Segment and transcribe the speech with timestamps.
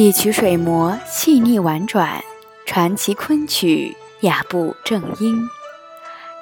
[0.00, 2.22] 一曲水磨细腻婉转，
[2.64, 5.42] 传奇昆曲雅步正音。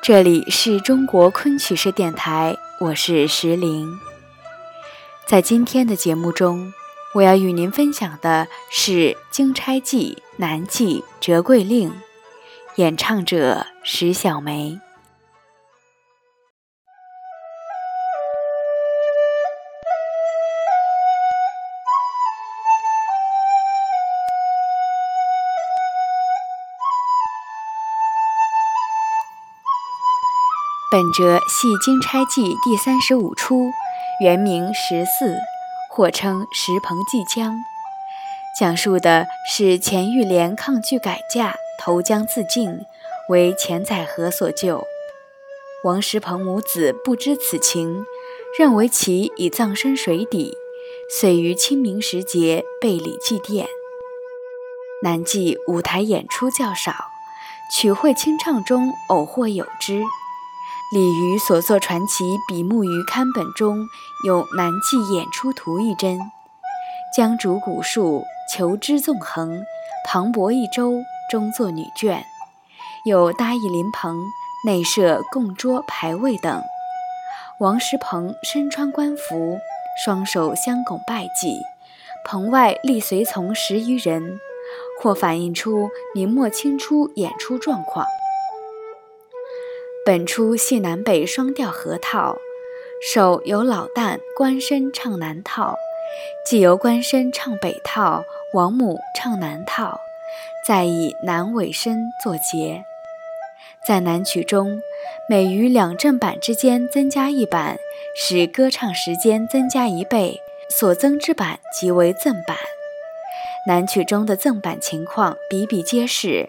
[0.02, 3.98] 这里是中国昆曲社电台，我是石玲。
[5.26, 6.74] 在今天的节目中，
[7.14, 8.92] 我要与您分享的是
[9.30, 11.88] 《金钗记·南记·折桂令》，
[12.74, 14.78] 演唱者石小梅。
[30.88, 33.72] 本折系《金钗记》第三十五出，
[34.20, 35.36] 原名十四，
[35.90, 37.56] 或称石棚记江，
[38.56, 42.86] 讲述的是钱玉莲抗拒改嫁，投江自尽，
[43.28, 44.84] 为钱载和所救。
[45.82, 48.06] 王石鹏母子不知此情，
[48.56, 50.56] 认为其已葬身水底，
[51.10, 53.66] 遂于清明时节备礼祭奠。
[55.02, 56.92] 南记舞台演出较少，
[57.74, 60.04] 曲会清唱中偶或有之。
[60.92, 63.88] 李渔所作传奇笔木鱼刊本中
[64.24, 66.16] 有南记演出图一帧，
[67.12, 68.22] 江竹古树，
[68.54, 69.64] 求枝纵横，
[70.06, 70.92] 磅礴一周，
[71.28, 72.22] 中作女眷，
[73.04, 74.16] 有搭一灵棚，
[74.64, 76.62] 内设供桌牌位等。
[77.58, 79.58] 王石鹏身穿官服，
[80.04, 81.58] 双手相拱拜祭，
[82.24, 84.38] 棚外立随从十余人，
[85.02, 88.06] 或反映出明末清初演出状况。
[90.06, 92.36] 本出系南北双调合套，
[93.12, 95.76] 首由老旦官身唱南套，
[96.48, 98.22] 既由官身唱北套，
[98.54, 99.98] 王母唱南套，
[100.64, 102.84] 再以南尾身作结。
[103.84, 104.80] 在南曲中，
[105.28, 107.76] 每于两正板之间增加一板，
[108.16, 110.40] 使歌唱时间增加一倍，
[110.70, 112.56] 所增之板即为赠板。
[113.66, 116.46] 南曲中的赠板情况比比皆是，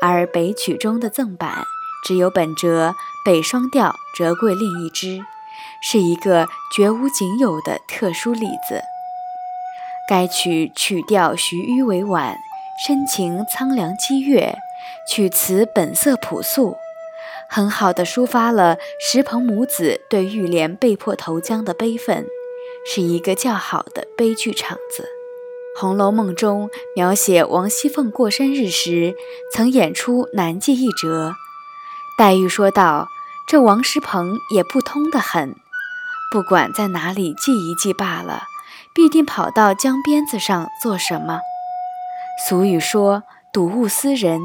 [0.00, 1.66] 而北曲中的赠板。
[2.02, 5.20] 只有本折北双调折桂令一支，
[5.80, 8.82] 是一个绝无仅有的特殊例子。
[10.08, 12.36] 该曲曲调徐迂委婉，
[12.84, 14.58] 深情苍凉激越，
[15.08, 16.76] 曲词本色朴素，
[17.48, 22.26] 很好的抒发了石鹏母子对玉莲被迫投江的悲愤，
[22.84, 25.04] 是一个较好的悲剧场子。
[25.80, 29.14] 《红楼梦》中描写王熙凤过生日时，
[29.52, 31.32] 曾演出南记一折。
[32.18, 33.08] 黛玉说道
[33.48, 35.56] ：“这王石鹏也不通得很，
[36.30, 38.44] 不管在哪里祭一祭罢了，
[38.94, 41.40] 必定跑到江边子上做什么？
[42.46, 44.40] 俗语说‘睹物思人’，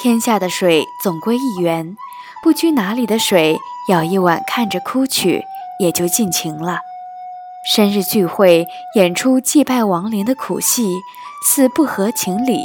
[0.00, 1.96] 天下的水总归一源，
[2.42, 5.44] 不拘哪里的水，舀一碗看着哭去，
[5.78, 6.80] 也就尽情了。
[7.66, 11.00] 生日聚会演出祭拜亡灵的苦戏，
[11.44, 12.58] 似不合情理，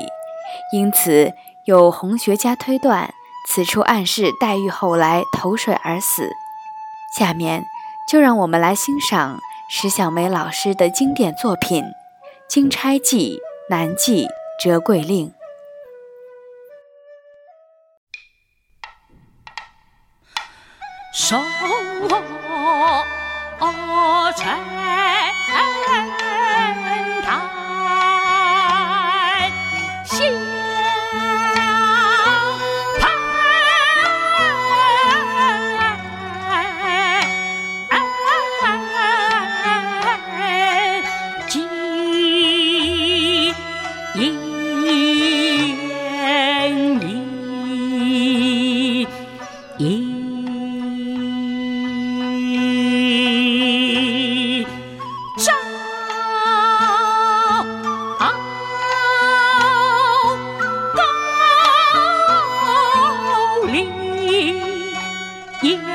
[0.72, 1.34] 因此
[1.66, 3.14] 有红学家推断。”
[3.52, 6.30] 此处暗示黛玉后来投水而死。
[7.18, 7.66] 下面
[8.08, 11.84] 就让我们来欣赏石小梅老师的经典作品
[12.48, 13.40] 《金钗记·
[13.74, 14.28] 南记·
[14.64, 15.28] 折桂令》。
[21.12, 21.38] 手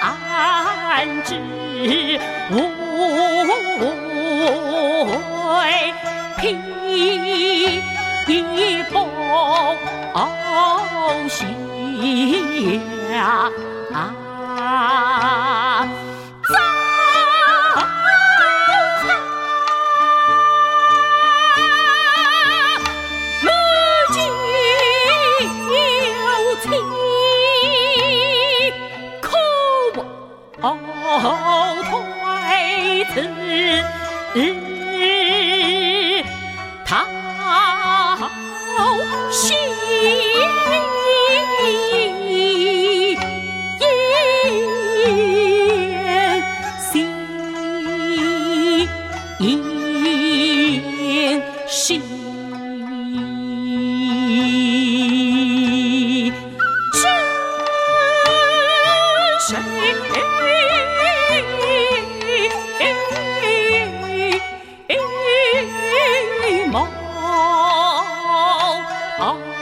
[0.00, 1.30] 安之
[2.50, 2.54] 无
[5.54, 5.58] 为
[6.38, 6.42] 披
[8.26, 8.96] 一蓬
[69.18, 69.58] 拆。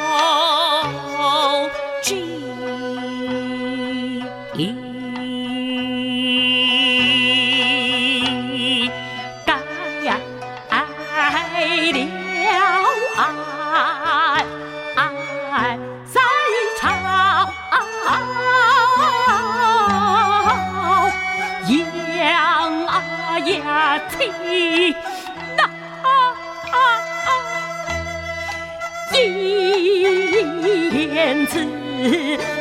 [23.47, 23.63] 天
[24.11, 25.16] 配。
[30.41, 31.65] 燕子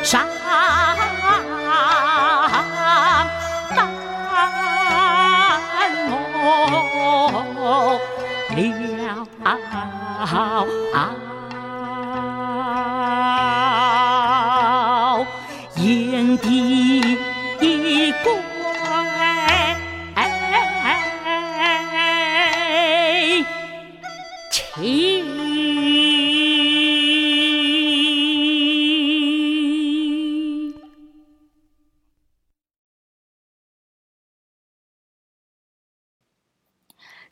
[0.02, 2.06] 上南梦了。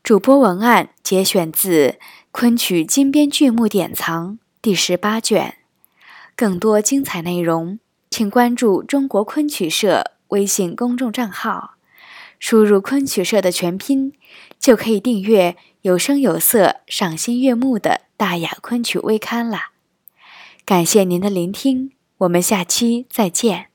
[0.04, 1.88] 主播文案节选自
[2.30, 5.56] 《昆曲金编剧目典藏》第十八卷，
[6.36, 7.78] 更多精彩内容，
[8.10, 11.76] 请关注中国昆曲社微信公众账号，
[12.38, 14.12] 输入“昆曲社”的全拼，
[14.60, 19.70] 就可以订阅有声有色、赏心悦目的大雅昆曲微刊了。
[20.66, 23.68] 感谢您的聆听，我们下期再见。